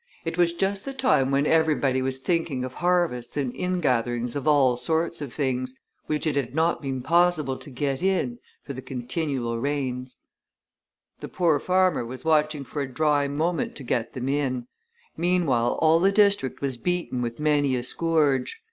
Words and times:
It 0.25 0.35
was 0.35 0.51
just 0.51 0.83
the 0.83 0.95
time 0.95 1.29
when 1.29 1.45
everybody 1.45 2.01
was 2.01 2.17
thinking 2.17 2.65
of 2.65 2.73
harvests 2.73 3.37
and 3.37 3.53
ingatherings 3.53 4.35
of 4.35 4.47
all 4.47 4.75
sorts 4.75 5.21
of 5.21 5.31
things, 5.31 5.75
which 6.07 6.25
it 6.25 6.35
had 6.35 6.55
not 6.55 6.81
been 6.81 7.03
possible 7.03 7.55
to 7.59 7.69
get 7.69 8.01
in 8.01 8.39
for 8.63 8.73
the 8.73 8.81
continual 8.81 9.59
rains; 9.59 10.17
the 11.19 11.29
poor 11.29 11.59
farmer 11.59 12.03
was 12.03 12.25
watching 12.25 12.63
for 12.63 12.81
a 12.81 12.91
dry 12.91 13.27
moment 13.27 13.75
to 13.75 13.83
get 13.83 14.13
them 14.13 14.27
in; 14.27 14.65
meanwhile 15.15 15.77
all 15.83 15.99
the 15.99 16.11
district 16.11 16.61
was 16.61 16.77
beaten 16.77 17.21
with 17.21 17.39
many 17.39 17.75
a 17.75 17.83
scourge. 17.83 18.59